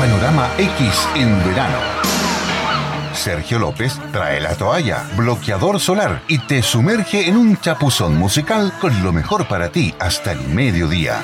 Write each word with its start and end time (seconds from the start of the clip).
Panorama 0.00 0.48
X 0.56 1.06
en 1.14 1.28
verano. 1.44 1.76
Sergio 3.12 3.58
López 3.58 4.00
trae 4.12 4.40
la 4.40 4.54
toalla, 4.54 5.04
bloqueador 5.14 5.78
solar 5.78 6.22
y 6.26 6.38
te 6.38 6.62
sumerge 6.62 7.28
en 7.28 7.36
un 7.36 7.58
chapuzón 7.58 8.16
musical 8.16 8.72
con 8.80 9.02
lo 9.02 9.12
mejor 9.12 9.46
para 9.46 9.70
ti 9.70 9.94
hasta 9.98 10.32
el 10.32 10.40
mediodía. 10.48 11.22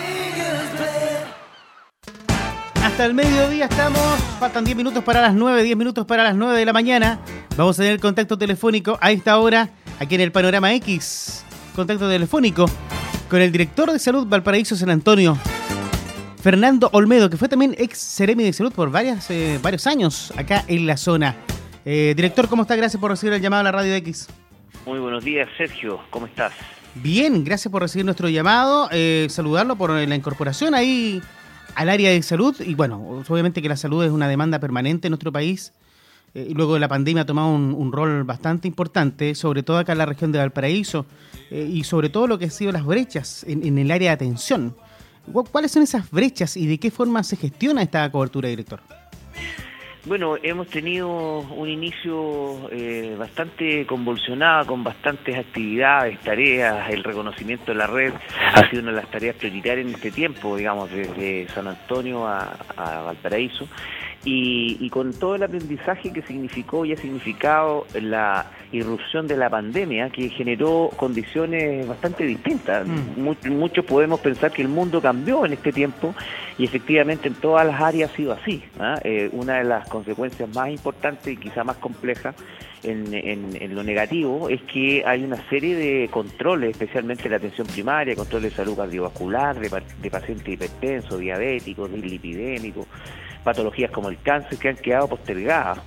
Hasta 2.85 3.07
el 3.07 3.15
mediodía 3.15 3.65
estamos, 3.65 4.03
faltan 4.39 4.67
10 4.67 4.77
minutos 4.77 5.03
para 5.03 5.23
las 5.23 5.33
9, 5.33 5.63
10 5.63 5.75
minutos 5.79 6.05
para 6.05 6.23
las 6.23 6.37
9 6.37 6.59
de 6.59 6.67
la 6.67 6.75
mañana. 6.75 7.21
Vamos 7.57 7.79
a 7.79 7.83
tener 7.83 7.99
contacto 7.99 8.37
telefónico 8.37 8.99
a 9.01 9.11
esta 9.11 9.39
hora 9.39 9.71
aquí 9.99 10.17
en 10.17 10.21
el 10.21 10.33
Panorama 10.33 10.75
X. 10.75 11.47
Contacto 11.75 12.11
telefónico 12.11 12.67
con 13.31 13.41
el 13.41 13.51
director 13.51 13.91
de 13.91 13.99
salud 13.99 14.27
Valparaíso 14.27 14.77
San 14.77 14.91
Antonio, 14.91 15.39
Fernando 16.47 16.91
Olmedo, 16.93 17.29
que 17.29 17.37
fue 17.37 17.49
también 17.49 17.75
ex 17.77 17.99
Ceremi 17.99 18.45
de 18.45 18.53
Salud 18.53 18.73
por 18.73 18.89
varias, 18.89 19.29
eh, 19.33 19.59
varios 19.61 19.85
años 19.89 20.33
acá 20.37 20.65
en 20.69 20.87
la 20.87 20.97
zona. 20.97 21.35
Eh, 21.85 22.13
director, 22.15 22.47
¿cómo 22.49 22.63
está? 22.63 22.77
Gracias 22.77 23.01
por 23.01 23.11
recibir 23.11 23.35
el 23.35 23.43
llamado 23.43 23.63
a 23.63 23.65
la 23.65 23.73
Radio 23.73 23.93
X. 23.97 24.29
Muy 24.87 25.01
buenos 25.01 25.25
días, 25.25 25.49
Sergio. 25.59 25.99
¿Cómo 26.09 26.27
estás? 26.27 26.53
Bien, 26.95 27.43
gracias 27.43 27.73
por 27.73 27.83
recibir 27.83 28.05
nuestro 28.05 28.29
llamado. 28.29 28.89
Eh, 28.93 29.27
saludarlo 29.29 29.75
por 29.75 29.91
la 29.91 30.15
incorporación 30.15 30.77
ahí 30.77 31.21
al 31.75 31.89
área 31.89 32.11
de 32.11 32.23
salud. 32.23 32.55
Y 32.61 32.77
bueno, 32.77 33.25
obviamente 33.29 33.61
que 33.61 33.69
la 33.69 33.77
salud 33.77 34.05
es 34.05 34.13
una 34.13 34.29
demanda 34.29 34.61
permanente 34.61 35.09
en 35.09 35.11
nuestro 35.11 35.33
país. 35.33 35.73
luego 36.33 36.75
de 36.75 36.81
la 36.81 36.87
pandemia 36.87 37.25
ha 37.25 37.27
tomado 37.27 37.49
un, 37.49 37.91
rol 37.91 38.23
bastante 38.23 38.69
importante, 38.69 39.35
sobre 39.35 39.65
todo 39.65 39.79
acá 39.79 39.91
en 39.91 39.99
la 39.99 40.07
región 40.07 40.31
de 40.31 40.39
Valparaíso. 40.39 41.07
y 41.51 41.83
sobre 41.83 42.09
todo 42.09 42.29
lo 42.29 42.39
que 42.39 42.45
han 42.45 42.51
sido 42.53 42.71
las 42.71 42.85
brechas 42.85 43.45
en 43.49 43.79
el 43.79 43.91
área 43.91 44.11
de 44.11 44.15
atención. 44.15 44.77
¿Cuáles 45.33 45.73
son 45.73 45.83
esas 45.83 46.11
brechas 46.11 46.57
y 46.57 46.67
de 46.67 46.79
qué 46.79 46.91
forma 46.91 47.23
se 47.23 47.37
gestiona 47.37 47.83
esta 47.83 48.11
cobertura, 48.11 48.49
director? 48.49 48.81
Bueno, 50.05 50.37
hemos 50.41 50.69
tenido 50.69 51.41
un 51.41 51.69
inicio 51.69 52.71
eh, 52.71 53.17
bastante 53.19 53.85
convulsionado, 53.87 54.67
con 54.67 54.85
bastantes 54.85 55.37
actividades, 55.37 56.21
tareas, 56.21 56.89
el 56.91 57.03
reconocimiento 57.03 57.73
de 57.73 57.75
la 57.75 57.89
red 57.89 58.13
ha 58.55 58.71
sido 58.71 58.83
una 58.83 58.93
de 58.93 58.99
las 58.99 59.11
tareas 59.11 59.35
prioritarias 59.35 59.85
en 59.85 59.95
este 59.95 60.13
tiempo, 60.13 60.57
digamos, 60.57 60.93
desde 60.93 61.49
San 61.49 61.67
Antonio 61.67 62.25
a 62.25 63.03
Valparaíso 63.05 63.67
y, 64.29 64.91
con 64.91 65.13
todo 65.13 65.37
el 65.37 65.45
aprendizaje 65.45 66.13
que 66.13 66.21
significó 66.23 66.85
y 66.85 66.93
ha 66.93 66.97
significado 66.97 67.87
la 67.95 68.51
irrupción 68.73 69.29
de 69.29 69.37
la 69.37 69.49
pandemia, 69.49 70.11
que 70.11 70.29
generó 70.31 70.91
condiciones 70.97 71.87
bastante 71.87 72.25
distintas. 72.25 72.87
Mm. 72.87 73.53
muchos 73.53 73.85
podemos 73.85 74.19
pensar 74.19 74.51
que 74.51 74.63
el 74.63 74.69
mundo 74.69 75.01
cambió 75.01 75.47
en 75.47 75.53
este 75.53 75.73
tiempo 75.73 76.13
y 76.59 76.65
efectivamente 76.65 77.29
en 77.29 77.35
todas 77.35 77.65
las 77.67 77.81
áreas 77.81 78.11
ha 78.11 78.17
sido 78.17 78.33
así. 78.33 78.65
¿ah? 78.81 78.99
Eh, 79.05 79.31
una 79.33 79.59
de 79.59 79.65
las 79.65 79.89
consecuencias 79.89 80.53
más 80.53 80.71
importantes 80.71 81.33
y 81.33 81.37
quizá 81.37 81.63
más 81.63 81.77
complejas 81.77 82.35
en, 82.83 83.15
en, 83.15 83.75
lo 83.75 83.83
negativo 83.83 84.49
es 84.49 84.61
que 84.63 85.05
hay 85.07 85.23
una 85.23 85.37
serie 85.49 85.77
de 85.77 86.09
controles, 86.09 86.71
especialmente 86.71 87.29
la 87.29 87.37
atención 87.37 87.67
primaria, 87.67 88.15
controles 88.15 88.51
de 88.51 88.57
salud 88.57 88.77
cardiovascular, 88.77 89.59
de, 89.59 89.71
de 90.03 90.11
pacientes 90.11 90.49
hipertensos, 90.49 91.19
diabéticos, 91.19 91.93
dislipidémicos, 91.93 92.87
patologías 93.47 93.93
como 93.93 94.09
el 94.09 94.21
cáncer 94.21 94.59
que 94.59 94.69
han 94.69 94.77
quedado 94.77 95.07
postergadas. 95.07 95.79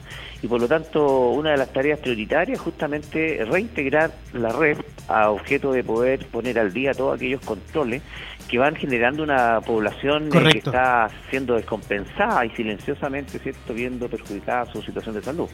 Y 0.42 0.48
por 0.48 0.62
lo 0.62 0.68
tanto, 0.70 1.32
una 1.32 1.52
de 1.52 1.58
las 1.58 1.74
tareas 1.74 2.00
prioritarias 2.00 2.58
es 2.58 2.64
justamente 2.64 3.44
reintegrar 3.44 4.12
la 4.32 4.54
red 4.54 4.78
a 5.10 5.30
objeto 5.30 5.74
de 5.74 5.84
poder 5.84 6.26
poner 6.28 6.58
al 6.58 6.72
día 6.72 6.94
todos 6.94 7.18
aquellos 7.18 7.42
controles 7.42 8.02
que 8.48 8.58
van 8.58 8.76
generando 8.76 9.24
una 9.24 9.60
población 9.60 10.30
que 10.30 10.60
está 10.60 11.10
siendo 11.30 11.56
descompensada 11.56 12.46
y 12.46 12.50
silenciosamente 12.52 13.38
cierto 13.40 13.74
viendo 13.74 14.08
perjudicada 14.08 14.66
su 14.72 14.82
situación 14.82 15.16
de 15.16 15.22
salud. 15.22 15.50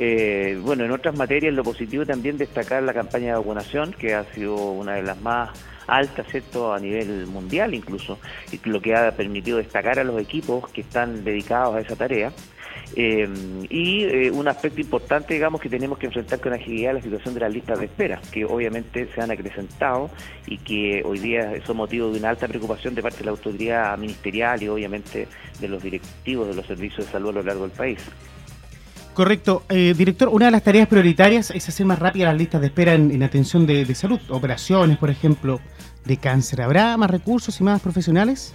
Eh, 0.00 0.56
bueno, 0.62 0.84
en 0.84 0.92
otras 0.92 1.16
materias, 1.16 1.52
lo 1.52 1.64
positivo 1.64 2.06
también 2.06 2.38
destacar 2.38 2.84
la 2.84 2.94
campaña 2.94 3.32
de 3.32 3.38
vacunación, 3.38 3.92
que 3.92 4.14
ha 4.14 4.22
sido 4.32 4.54
una 4.54 4.94
de 4.94 5.02
las 5.02 5.20
más 5.20 5.50
alta, 5.88 6.22
¿cierto?, 6.22 6.72
a 6.72 6.78
nivel 6.78 7.26
mundial 7.26 7.74
incluso, 7.74 8.20
y 8.52 8.60
lo 8.68 8.80
que 8.80 8.94
ha 8.94 9.10
permitido 9.16 9.58
destacar 9.58 9.98
a 9.98 10.04
los 10.04 10.20
equipos 10.20 10.70
que 10.70 10.82
están 10.82 11.24
dedicados 11.24 11.74
a 11.74 11.80
esa 11.80 11.96
tarea. 11.96 12.32
Eh, 12.94 13.28
y 13.68 14.04
eh, 14.04 14.30
un 14.30 14.46
aspecto 14.46 14.80
importante, 14.80 15.34
digamos, 15.34 15.60
que 15.60 15.68
tenemos 15.68 15.98
que 15.98 16.06
enfrentar 16.06 16.40
con 16.40 16.52
agilidad 16.52 16.94
la 16.94 17.02
situación 17.02 17.34
de 17.34 17.40
las 17.40 17.52
listas 17.52 17.80
de 17.80 17.86
espera, 17.86 18.20
que 18.32 18.44
obviamente 18.44 19.08
se 19.12 19.20
han 19.20 19.32
acrecentado 19.32 20.10
y 20.46 20.58
que 20.58 21.02
hoy 21.04 21.18
día 21.18 21.54
son 21.66 21.76
motivo 21.76 22.08
de 22.12 22.20
una 22.20 22.30
alta 22.30 22.46
preocupación 22.46 22.94
de 22.94 23.02
parte 23.02 23.18
de 23.18 23.24
la 23.24 23.32
autoridad 23.32 23.98
ministerial 23.98 24.62
y 24.62 24.68
obviamente 24.68 25.26
de 25.60 25.68
los 25.68 25.82
directivos 25.82 26.46
de 26.46 26.54
los 26.54 26.66
servicios 26.66 27.06
de 27.06 27.12
salud 27.12 27.30
a 27.30 27.32
lo 27.32 27.42
largo 27.42 27.62
del 27.62 27.76
país. 27.76 27.98
Correcto. 29.18 29.64
Eh, 29.68 29.94
director, 29.98 30.28
una 30.28 30.44
de 30.44 30.52
las 30.52 30.62
tareas 30.62 30.86
prioritarias 30.86 31.50
es 31.50 31.68
hacer 31.68 31.84
más 31.84 31.98
rápidas 31.98 32.28
las 32.28 32.38
listas 32.38 32.60
de 32.60 32.68
espera 32.68 32.94
en, 32.94 33.20
atención 33.24 33.66
de, 33.66 33.84
salud, 33.96 34.20
operaciones, 34.28 34.96
por 34.96 35.10
ejemplo, 35.10 35.58
de 36.04 36.18
cáncer. 36.18 36.62
¿Habrá 36.62 36.96
más 36.96 37.10
recursos 37.10 37.60
y 37.60 37.64
más 37.64 37.82
profesionales? 37.82 38.54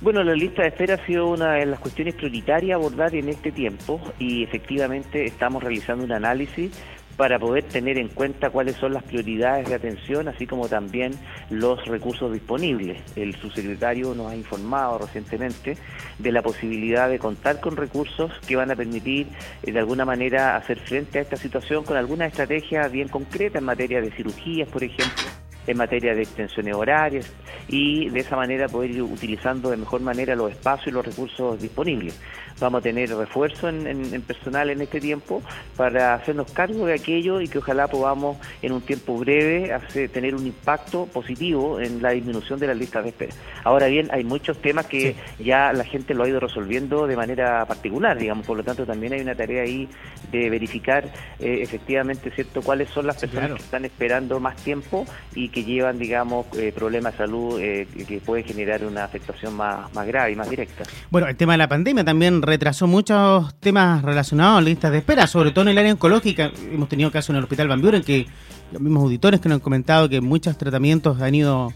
Bueno, 0.00 0.24
la 0.24 0.34
lista 0.34 0.62
de 0.62 0.70
espera 0.70 0.94
ha 0.94 1.06
sido 1.06 1.28
una 1.28 1.52
de 1.52 1.66
las 1.66 1.78
cuestiones 1.78 2.16
prioritarias 2.16 2.72
a 2.72 2.80
abordar 2.80 3.14
en 3.14 3.28
este 3.28 3.52
tiempo 3.52 4.00
y 4.18 4.42
efectivamente 4.42 5.26
estamos 5.26 5.62
realizando 5.62 6.04
un 6.04 6.10
análisis 6.10 6.72
para 7.18 7.40
poder 7.40 7.64
tener 7.64 7.98
en 7.98 8.06
cuenta 8.08 8.50
cuáles 8.50 8.76
son 8.76 8.92
las 8.92 9.02
prioridades 9.02 9.68
de 9.68 9.74
atención, 9.74 10.28
así 10.28 10.46
como 10.46 10.68
también 10.68 11.12
los 11.50 11.84
recursos 11.86 12.32
disponibles. 12.32 13.02
El 13.16 13.34
subsecretario 13.34 14.14
nos 14.14 14.30
ha 14.30 14.36
informado 14.36 14.98
recientemente 14.98 15.76
de 16.16 16.32
la 16.32 16.42
posibilidad 16.42 17.10
de 17.10 17.18
contar 17.18 17.60
con 17.60 17.76
recursos 17.76 18.30
que 18.46 18.54
van 18.54 18.70
a 18.70 18.76
permitir 18.76 19.26
eh, 19.64 19.72
de 19.72 19.78
alguna 19.80 20.04
manera 20.04 20.54
hacer 20.54 20.78
frente 20.78 21.18
a 21.18 21.22
esta 21.22 21.36
situación 21.36 21.82
con 21.82 21.96
alguna 21.96 22.24
estrategia 22.24 22.86
bien 22.86 23.08
concreta 23.08 23.58
en 23.58 23.64
materia 23.64 24.00
de 24.00 24.12
cirugías, 24.12 24.68
por 24.68 24.84
ejemplo 24.84 25.37
en 25.68 25.76
materia 25.76 26.14
de 26.14 26.22
extensiones 26.22 26.74
horarias 26.74 27.30
y 27.68 28.08
de 28.08 28.20
esa 28.20 28.36
manera 28.36 28.66
poder 28.68 28.90
ir 28.90 29.02
utilizando 29.02 29.70
de 29.70 29.76
mejor 29.76 30.00
manera 30.00 30.34
los 30.34 30.50
espacios 30.50 30.88
y 30.88 30.90
los 30.90 31.04
recursos 31.04 31.60
disponibles. 31.60 32.18
Vamos 32.60 32.80
a 32.80 32.82
tener 32.82 33.10
refuerzo 33.10 33.68
en, 33.68 34.22
personal 34.22 34.70
en 34.70 34.80
este 34.80 35.00
tiempo 35.00 35.42
para 35.76 36.14
hacernos 36.14 36.50
cargo 36.50 36.86
de 36.86 36.94
aquello 36.94 37.40
y 37.40 37.46
que 37.46 37.58
ojalá 37.58 37.86
podamos 37.86 38.36
en 38.62 38.72
un 38.72 38.80
tiempo 38.80 39.16
breve 39.16 39.72
hacer, 39.72 40.10
tener 40.10 40.34
un 40.34 40.46
impacto 40.46 41.06
positivo 41.06 41.80
en 41.80 42.02
la 42.02 42.10
disminución 42.10 42.58
de 42.58 42.66
las 42.66 42.76
listas 42.76 43.04
de 43.04 43.10
espera. 43.10 43.34
Ahora 43.62 43.86
bien, 43.86 44.08
hay 44.10 44.24
muchos 44.24 44.60
temas 44.60 44.86
que 44.86 45.14
ya 45.38 45.72
la 45.72 45.84
gente 45.84 46.14
lo 46.14 46.24
ha 46.24 46.28
ido 46.28 46.40
resolviendo 46.40 47.06
de 47.06 47.14
manera 47.14 47.64
particular, 47.66 48.18
digamos, 48.18 48.44
por 48.44 48.56
lo 48.56 48.64
tanto 48.64 48.84
también 48.84 49.12
hay 49.12 49.20
una 49.20 49.36
tarea 49.36 49.62
ahí 49.62 49.88
de 50.32 50.50
verificar 50.50 51.04
eh, 51.38 51.60
efectivamente 51.62 52.30
cierto 52.30 52.62
cuáles 52.62 52.88
son 52.90 53.06
las 53.06 53.18
personas 53.18 53.52
que 53.52 53.62
están 53.62 53.84
esperando 53.84 54.40
más 54.40 54.56
tiempo 54.56 55.06
y 55.34 55.48
que 55.50 55.57
que 55.58 55.64
llevan, 55.64 55.98
digamos, 55.98 56.46
eh, 56.56 56.72
problemas 56.72 57.12
de 57.12 57.18
salud 57.18 57.60
eh, 57.60 57.86
que 58.06 58.20
pueden 58.20 58.44
generar 58.44 58.84
una 58.84 59.04
afectación 59.04 59.56
más, 59.56 59.92
más 59.92 60.06
grave 60.06 60.32
y 60.32 60.36
más 60.36 60.48
directa. 60.48 60.84
Bueno, 61.10 61.26
el 61.26 61.36
tema 61.36 61.54
de 61.54 61.58
la 61.58 61.68
pandemia 61.68 62.04
también 62.04 62.42
retrasó 62.42 62.86
muchos 62.86 63.58
temas 63.58 64.02
relacionados 64.02 64.58
a 64.58 64.60
listas 64.60 64.92
de 64.92 64.98
espera, 64.98 65.26
sobre 65.26 65.50
todo 65.50 65.62
en 65.62 65.68
el 65.68 65.78
área 65.78 65.92
oncológica. 65.92 66.52
Hemos 66.72 66.88
tenido 66.88 67.10
casos 67.10 67.30
en 67.30 67.36
el 67.36 67.42
Hospital 67.42 67.68
Van 67.68 67.80
Buren 67.80 68.04
que 68.04 68.26
los 68.70 68.80
mismos 68.80 69.02
auditores 69.02 69.40
que 69.40 69.48
nos 69.48 69.56
han 69.56 69.62
comentado 69.62 70.08
que 70.08 70.20
muchos 70.20 70.56
tratamientos 70.56 71.20
han 71.20 71.34
ido, 71.34 71.72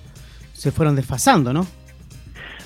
se 0.53 0.70
fueron 0.70 0.94
desfasando, 0.94 1.53
¿no? 1.53 1.66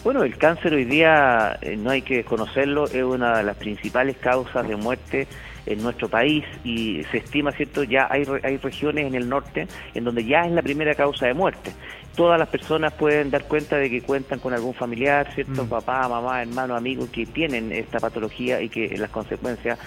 Bueno, 0.05 0.23
el 0.23 0.37
cáncer 0.37 0.75
hoy 0.75 0.85
día, 0.85 1.59
eh, 1.63 1.77
no 1.77 1.91
hay 1.91 2.03
que 2.03 2.19
desconocerlo, 2.19 2.87
es 2.87 3.03
una 3.03 3.39
de 3.39 3.43
las 3.43 3.57
principales 3.57 4.17
causas 4.19 4.69
de 4.69 4.77
muerte 4.77 5.27
en 5.67 5.83
nuestro 5.83 6.09
país 6.09 6.45
y 6.65 7.03
se 7.11 7.19
estima, 7.19 7.53
¿cierto? 7.53 7.83
Ya 7.83 8.07
hay, 8.11 8.25
hay 8.43 8.57
regiones 8.57 9.07
en 9.07 9.15
el 9.15 9.29
norte 9.29 9.67
en 9.95 10.05
donde 10.05 10.25
ya 10.25 10.43
es 10.43 10.53
la 10.53 10.63
primera 10.63 10.95
causa 10.95 11.27
de 11.27 11.35
muerte. 11.35 11.73
Todas 12.15 12.39
las 12.39 12.49
personas 12.49 12.95
pueden 12.95 13.31
dar 13.31 13.45
cuenta 13.45 13.77
de 13.77 13.91
que 13.91 14.01
cuentan 14.01 14.39
con 14.39 14.55
algún 14.55 14.73
familiar, 14.73 15.31
¿cierto? 15.35 15.65
Mm. 15.65 15.69
Papá, 15.69 16.09
mamá, 16.09 16.41
hermano, 16.41 16.75
amigo 16.75 17.07
que 17.13 17.27
tienen 17.27 17.73
esta 17.73 17.99
patología 17.99 18.63
y 18.63 18.69
que 18.69 18.97
las 18.97 19.11
consecuencias 19.11 19.79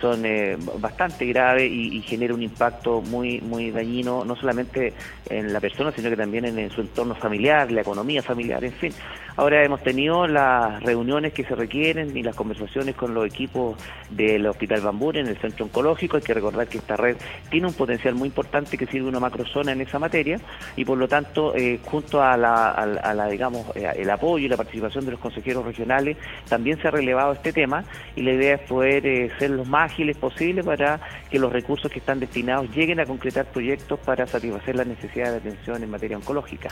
son 0.00 0.24
eh, 0.26 0.56
bastante 0.78 1.24
graves 1.26 1.70
y, 1.70 2.02
genera 2.02 2.34
un 2.34 2.42
impacto 2.42 3.00
muy 3.00 3.40
muy 3.40 3.70
dañino 3.70 4.24
no 4.24 4.36
solamente 4.36 4.92
en 5.28 5.52
la 5.52 5.60
persona 5.60 5.90
sino 5.90 6.10
que 6.10 6.16
también 6.16 6.44
en, 6.44 6.70
su 6.70 6.82
entorno 6.82 7.14
familiar, 7.14 7.70
la 7.72 7.80
economía 7.80 8.22
familiar, 8.22 8.62
en 8.64 8.72
fin. 8.72 8.92
Ahora 9.38 9.62
hemos 9.62 9.82
tenido 9.82 10.26
las 10.26 10.82
reuniones 10.82 11.34
que 11.34 11.44
se 11.44 11.54
requieren 11.54 12.16
y 12.16 12.22
las 12.22 12.34
conversaciones 12.34 12.94
con 12.94 13.12
los 13.12 13.26
equipos 13.26 13.76
del 14.08 14.46
Hospital 14.46 14.80
Bambú 14.80 15.10
en 15.10 15.26
el 15.26 15.36
centro 15.36 15.66
oncológico. 15.66 16.16
Hay 16.16 16.22
que 16.22 16.32
recordar 16.32 16.66
que 16.68 16.78
esta 16.78 16.96
red 16.96 17.16
tiene 17.50 17.66
un 17.66 17.74
potencial 17.74 18.14
muy 18.14 18.28
importante 18.28 18.78
que 18.78 18.86
sirve 18.86 19.08
una 19.08 19.20
macrozona 19.20 19.72
en 19.72 19.82
esa 19.82 19.98
materia 19.98 20.40
y 20.74 20.86
por 20.86 20.96
lo 20.96 21.06
tanto 21.06 21.54
eh, 21.54 21.80
junto 21.84 22.22
a 22.22 22.38
la, 22.38 23.28
digamos 23.30 23.66
eh, 23.76 23.92
el 23.96 24.08
apoyo 24.08 24.46
y 24.46 24.48
la 24.48 24.56
participación 24.56 25.04
de 25.04 25.10
los 25.10 25.20
consejeros 25.20 25.66
regionales 25.66 26.16
también 26.48 26.80
se 26.80 26.88
ha 26.88 26.90
relevado 26.90 27.34
este 27.34 27.52
tema 27.52 27.84
y 28.14 28.22
la 28.22 28.32
idea 28.32 28.54
es 28.54 28.60
poder 28.62 29.30
ser 29.38 29.50
los 29.50 29.68
más 29.68 29.92
ágiles 29.92 30.16
posible 30.16 30.64
para 30.64 30.98
que 31.30 31.38
los 31.38 31.52
recursos 31.52 31.90
que 31.90 31.98
están 31.98 32.20
destinados 32.20 32.74
lleguen 32.74 33.00
a 33.00 33.04
concretar 33.04 33.44
proyectos 33.46 34.00
para 34.00 34.26
satisfacer 34.26 34.76
las 34.76 34.86
necesidades 34.86 35.42
de 35.42 35.50
atención 35.50 35.82
en 35.82 35.90
materia 35.90 36.16
oncológica. 36.16 36.70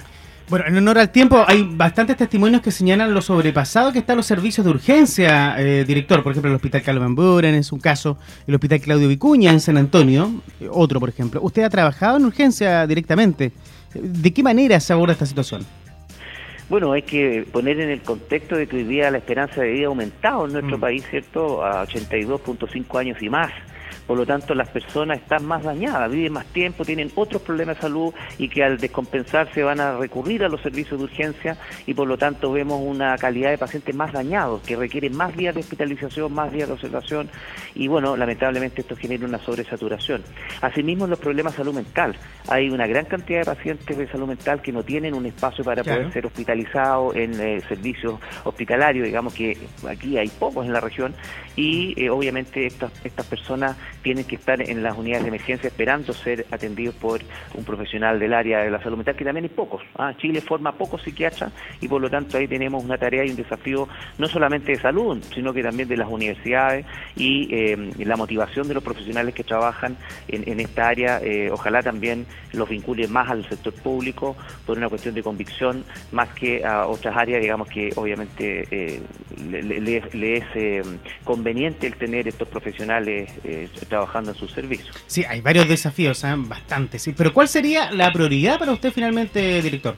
Bueno, 0.49 0.67
en 0.67 0.77
honor 0.77 0.99
al 0.99 1.11
tiempo, 1.11 1.43
hay 1.47 1.63
bastantes 1.63 2.19
testimonios 2.19 2.54
que 2.61 2.71
señalan 2.71 3.15
lo 3.15 3.23
sobrepasado 3.23 3.93
que 3.93 3.99
están 3.99 4.17
los 4.17 4.27
servicios 4.27 4.65
de 4.65 4.71
urgencia, 4.71 5.57
eh, 5.59 5.85
director. 5.85 6.23
Por 6.23 6.33
ejemplo, 6.33 6.51
el 6.51 6.57
Hospital 6.57 6.83
Carlos 6.83 7.15
Buren 7.15 7.55
es 7.55 7.73
un 7.73 7.81
caso, 7.81 8.19
el 8.47 8.55
Hospital 8.55 8.81
Claudio 8.81 9.09
Vicuña 9.09 9.51
en 9.51 9.61
San 9.61 9.77
Antonio, 9.77 10.43
eh, 10.61 10.69
otro, 10.71 11.01
por 11.01 11.09
ejemplo. 11.09 11.41
Usted 11.43 11.63
ha 11.63 11.71
trabajado 11.71 12.17
en 12.17 12.25
urgencia 12.25 12.87
directamente. 12.87 13.53
¿De 13.95 14.33
qué 14.33 14.43
manera 14.43 14.81
se 14.81 14.93
aborda 14.93 15.13
esta 15.13 15.27
situación? 15.27 15.65
Bueno, 16.69 16.93
hay 16.93 17.03
que 17.03 17.47
poner 17.53 17.79
en 17.81 17.91
el 17.91 18.01
contexto 18.01 18.57
de 18.57 18.67
que 18.67 18.77
hoy 18.77 18.85
día 18.85 19.11
la 19.11 19.19
esperanza 19.19 19.61
de 19.61 19.73
vida 19.73 19.85
ha 19.85 19.89
aumentado 19.89 20.47
en 20.47 20.55
nuestro 20.55 20.79
mm. 20.79 20.81
país, 20.81 21.05
¿cierto? 21.09 21.65
A 21.65 21.87
82.5 21.87 22.99
años 22.99 23.23
y 23.23 23.29
más. 23.29 23.53
Por 24.07 24.19
lo 24.19 24.27
tanto, 24.27 24.55
las 24.55 24.69
personas 24.69 25.19
están 25.19 25.47
más 25.47 25.63
dañadas, 25.63 26.11
viven 26.11 26.33
más 26.33 26.47
tiempo, 26.47 26.85
tienen 26.85 27.11
otros 27.15 27.43
problemas 27.43 27.77
de 27.77 27.83
salud 27.83 28.15
y 28.39 28.49
que 28.49 28.63
al 28.63 28.79
descompensarse 28.79 29.63
van 29.63 29.81
a 29.81 29.97
recurrir 29.97 30.45
a 30.45 30.49
los 30.49 30.61
servicios 30.61 30.99
de 30.99 31.05
urgencia 31.05 31.57
y 31.87 31.95
por 31.95 32.07
lo 32.07 32.19
tanto 32.19 32.53
vemos 32.53 32.81
una 32.83 33.17
calidad 33.17 33.51
de 33.51 33.59
pacientes 33.59 33.95
más 33.95 34.13
dañados, 34.13 34.63
que 34.63 34.77
requieren 34.77 35.17
más 35.17 35.35
días 35.37 35.55
de 35.55 35.61
hospitalización, 35.61 36.33
más 36.33 36.53
días 36.53 36.69
de 36.69 36.75
observación 36.75 37.31
y 37.75 37.89
bueno, 37.89 38.17
lamentablemente 38.17 38.83
esto 38.83 38.97
genera 38.97 39.27
una 39.27 39.39
sobresaturación. 39.39 40.23
Asimismo, 40.61 41.07
los 41.07 41.19
problemas 41.19 41.55
de 41.55 41.59
salud 41.59 41.75
mental. 41.75 42.17
Hay 42.49 42.69
una 42.69 42.87
gran 42.87 43.07
cantidad 43.07 43.41
de 43.41 43.45
pacientes 43.47 43.97
de 43.97 44.07
salud 44.09 44.29
mental 44.29 44.61
que 44.61 44.73
no 44.73 44.83
tienen 44.83 45.15
un 45.15 45.27
espacio 45.27 45.65
para 45.65 45.83
poder 45.83 46.13
ser 46.13 46.27
hospitalizados 46.27 47.17
en 47.17 47.41
eh, 47.41 47.61
servicios 47.69 48.21
hospitalarios, 48.45 49.07
digamos 49.07 49.35
que 49.35 49.57
aquí 49.89 50.19
hay 50.19 50.29
pocos 50.29 50.67
en 50.67 50.73
la 50.73 50.81
región 50.81 51.15
y 51.57 51.95
eh, 51.97 52.11
obviamente 52.11 52.67
estas, 52.67 52.93
estas 53.05 53.27
personas 53.27 53.77
tienen 54.05 54.25
que 54.25 54.37
estar 54.37 54.61
en 54.61 54.83
las 54.83 54.97
unidades 54.97 55.25
de 55.25 55.29
emergencia 55.31 55.69
esperando 55.69 56.13
ser 56.13 56.47
atendidos 56.51 56.95
por 56.95 57.21
un 57.55 57.65
profesional 57.65 58.21
del 58.21 58.35
área 58.35 58.61
de 58.61 58.71
la 58.71 58.81
salud 58.83 58.99
mental, 58.99 59.17
que 59.17 59.25
también 59.25 59.45
hay 59.45 59.51
pocos. 59.51 59.83
¿ah? 59.97 60.13
Chile 60.19 60.43
forma 60.43 60.73
pocos 60.73 61.03
psiquiatras 61.03 61.53
y 61.81 61.89
por 61.89 62.01
lo 62.01 62.11
tanto 62.11 62.37
ahí 62.37 62.47
tenemos 62.47 62.85
una 62.85 62.99
tarea 62.99 63.25
y 63.25 63.31
un 63.31 63.37
desafío 63.37 63.89
no 64.19 64.29
solamente 64.29 64.73
de 64.73 64.79
salud, 64.79 65.25
sino 65.35 65.55
que 65.55 65.63
también 65.63 65.89
de 65.89 65.97
las 65.97 66.09
universidades 66.09 66.85
y 67.17 67.49
eh, 67.51 67.93
la 68.05 68.17
motivación 68.17 68.69
de 68.69 68.75
los 68.75 68.85
profesionales 68.85 69.35
que 69.35 69.43
trabajan 69.43 69.97
en, 70.29 70.61
esta 70.61 70.89
área. 70.89 71.21
Eh, 71.23 71.49
ojalá 71.51 71.83
también 71.83 72.27
los 72.53 72.69
vincule 72.69 73.09
más 73.09 73.31
al 73.31 73.49
sector 73.49 73.73
público 73.73 74.37
por 74.67 74.77
una 74.77 74.91
cuestión 74.91 75.15
de 75.15 75.23
convicción, 75.23 75.85
más 76.13 76.29
que 76.35 76.63
a 76.65 76.87
otras 76.87 77.17
áreas, 77.17 77.41
digamos 77.41 77.69
que 77.69 77.91
obviamente 77.97 78.67
eh, 78.71 79.01
le, 79.37 80.37
es 80.37 80.87
conveniente 81.25 81.87
el 81.87 81.97
tener 81.97 82.29
estos 82.29 82.49
profesionales 82.49 83.31
trabajando 83.89 84.33
en 84.33 84.37
sus 84.37 84.53
servicios. 84.53 84.97
Sí, 85.07 85.25
hay 85.29 85.41
varios 85.41 85.69
desafíos, 85.69 86.23
¿eh? 86.25 86.35
bastantes. 86.37 87.03
Sí. 87.03 87.15
Pero 87.17 87.33
¿cuál 87.33 87.49
sería 87.49 87.91
la 87.91 88.13
prioridad 88.13 88.59
para 88.59 88.73
usted 88.73 88.93
finalmente, 88.93 89.63
director? 89.63 89.97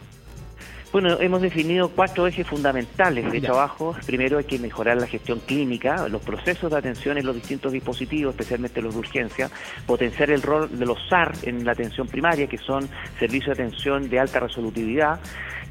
Bueno, 0.96 1.20
hemos 1.20 1.42
definido 1.42 1.90
cuatro 1.90 2.26
ejes 2.26 2.46
fundamentales 2.46 3.30
de 3.30 3.42
trabajo. 3.42 3.94
Primero 4.06 4.38
hay 4.38 4.44
que 4.44 4.58
mejorar 4.58 4.96
la 4.96 5.06
gestión 5.06 5.40
clínica, 5.40 6.08
los 6.08 6.22
procesos 6.22 6.70
de 6.70 6.78
atención 6.78 7.18
en 7.18 7.26
los 7.26 7.34
distintos 7.34 7.70
dispositivos, 7.70 8.32
especialmente 8.32 8.80
los 8.80 8.94
de 8.94 9.00
urgencia, 9.00 9.50
potenciar 9.84 10.30
el 10.30 10.40
rol 10.40 10.78
de 10.78 10.86
los 10.86 10.96
SAR 11.06 11.34
en 11.42 11.66
la 11.66 11.72
atención 11.72 12.08
primaria, 12.08 12.46
que 12.46 12.56
son 12.56 12.88
servicios 13.18 13.58
de 13.58 13.64
atención 13.64 14.08
de 14.08 14.18
alta 14.18 14.40
resolutividad, 14.40 15.20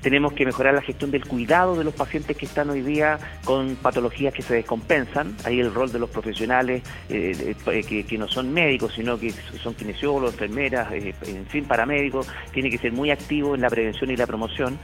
tenemos 0.05 0.33
que 0.33 0.45
mejorar 0.45 0.75
la 0.75 0.83
gestión 0.83 1.09
del 1.09 1.25
cuidado 1.25 1.75
de 1.75 1.83
los 1.83 1.95
pacientes 1.95 2.37
que 2.37 2.45
están 2.45 2.69
hoy 2.69 2.81
día 2.81 3.17
con 3.43 3.75
patologías 3.75 4.35
que 4.35 4.43
se 4.43 4.53
descompensan. 4.53 5.35
Ahí 5.45 5.59
el 5.59 5.73
rol 5.73 5.91
de 5.91 5.97
los 5.97 6.11
profesionales 6.11 6.83
eh, 7.09 7.55
eh, 7.65 8.03
que, 8.07 8.17
no 8.19 8.27
son 8.27 8.53
médicos, 8.53 8.93
sino 8.93 9.17
que 9.19 9.31
son 9.31 9.73
kinesiólogos, 9.73 10.33
enfermeras, 10.33 10.93
eh, 10.93 11.15
en 11.25 11.47
fin, 11.47 11.65
paramédicos, 11.65 12.27
tiene 12.53 12.69
que 12.69 12.77
ser 12.77 12.91
muy 12.91 13.09
activo 13.09 13.55
en 13.55 13.61
la 13.61 13.69
prevención 13.71 14.11
y 14.11 14.15
la 14.15 14.27
promoción. 14.27 14.77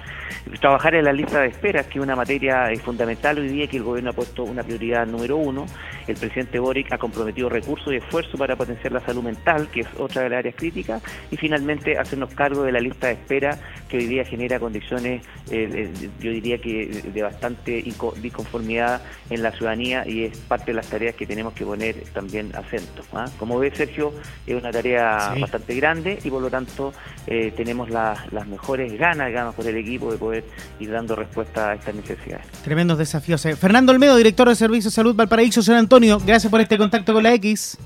Trabajar 0.60 0.96
en 0.96 1.06
la 1.06 1.14
lista 1.14 1.42
de 1.42 1.48
espera, 1.48 1.84
que 1.84 2.00
es 2.00 2.04
una 2.04 2.16
materia 2.16 2.70
fundamental 2.84 3.40
hoy 3.40 3.48
día 3.48 3.68
que 3.68 3.78
el 3.78 3.84
gobierno 3.84 4.12
ha 4.12 4.14
puesto 4.14 4.44
una 4.44 4.64
prioridad 4.64 5.06
número 5.08 5.38
uno. 5.38 5.66
El 6.08 6.16
presidente 6.18 6.60
Boric 6.60 6.92
ha 6.94 6.98
comprometido 6.98 7.50
recursos 7.50 7.94
y 7.94 7.98
esfuerzos 7.98 8.40
para 8.40 8.56
potenciar 8.56 8.94
la 8.94 9.00
salud 9.02 9.24
mental, 9.24 9.68
que 9.70 9.82
es 9.82 9.88
otra 9.98 10.24
de 10.24 10.30
las 10.30 10.40
áreas 10.40 10.56
críticas. 10.56 11.02
Y 11.32 11.38
finalmente 11.38 11.98
hacernos 11.98 12.34
cargo 12.34 12.64
de 12.64 12.72
la 12.72 12.80
lista 12.80 13.08
de 13.08 13.14
espera 13.14 13.58
que 13.92 13.98
hoy 13.98 14.06
día 14.06 14.24
genera 14.24 14.58
condiciones 14.58 15.22
eh, 15.52 15.92
eh, 16.02 16.10
yo 16.22 16.32
diría 16.32 16.58
que 16.58 17.04
de 17.14 17.22
bastante 17.22 17.84
disconformidad 18.22 19.02
en 19.30 19.44
la 19.44 19.52
ciudadanía 19.52 20.08
y 20.08 20.24
es 20.24 20.38
parte 20.38 20.68
de 20.68 20.76
las 20.76 20.88
tareas 20.88 21.14
que 21.16 21.28
tenemos 21.28 21.54
que 21.54 21.66
poner 21.66 21.96
también 22.14 22.56
acento. 22.56 23.04
¿ah? 23.14 23.26
Como 23.38 23.60
ve 23.60 23.70
Sergio, 23.76 24.14
es 24.48 24.56
una 24.56 24.72
tarea 24.72 25.36
bastante 25.40 25.76
grande 25.76 26.20
y 26.24 26.30
por 26.30 26.42
lo 26.42 26.50
tanto 26.50 26.94
eh, 27.28 27.52
tenemos 27.56 27.90
las 27.90 28.48
mejores 28.48 28.98
ganas, 28.98 29.30
ganas 29.32 29.54
por 29.54 29.68
el 29.68 29.76
equipo 29.76 30.10
de 30.10 30.18
poder 30.18 30.46
ir 30.80 30.90
dando 30.90 31.16
respuesta 31.16 31.72
a 31.72 31.76
estas 31.76 31.94
necesidades. 31.94 32.48
Tremendos 32.64 32.98
desafíos. 32.98 33.42
Fernando 33.60 33.92
Olmedo, 33.92 34.16
director 34.16 34.48
de 34.48 34.56
Servicios 34.56 34.86
de 34.86 34.96
Salud 34.96 35.16
Valparaíso, 35.16 35.62
San 35.62 35.76
Antonio, 35.76 36.18
gracias 36.26 36.50
por 36.50 36.62
este 36.62 36.78
contacto 36.78 37.14
con 37.14 37.24
la 37.24 37.34
X. 37.34 37.78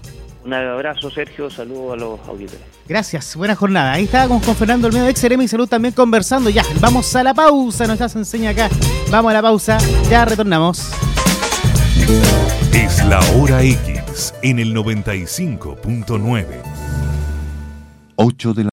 Un 0.45 0.53
abrazo, 0.53 1.09
Sergio. 1.09 1.49
Saludos 1.49 1.93
a 1.93 1.95
los 1.95 2.19
auditores. 2.27 2.61
Gracias. 2.87 3.35
Buena 3.35 3.55
jornada. 3.55 3.93
Ahí 3.93 4.03
estábamos 4.03 4.45
con 4.45 4.55
Fernando 4.55 4.87
Olmedo, 4.87 5.07
ex 5.07 5.23
y 5.23 5.47
Salud, 5.47 5.67
también 5.67 5.93
conversando. 5.93 6.51
Ya, 6.51 6.63
vamos 6.79 7.15
a 7.15 7.23
la 7.23 7.33
pausa. 7.33 7.87
Nos 7.87 7.99
hace 7.99 8.19
enseña 8.19 8.51
acá. 8.51 8.69
Vamos 9.09 9.31
a 9.31 9.33
la 9.33 9.41
pausa. 9.41 9.79
Ya 10.07 10.23
retornamos. 10.23 10.91
Es 12.73 13.03
la 13.05 13.19
hora 13.37 13.63
X 13.63 14.35
en 14.43 14.59
el 14.59 14.75
95.9. 14.75 16.45
8 18.17 18.53
de 18.53 18.63
la 18.63 18.63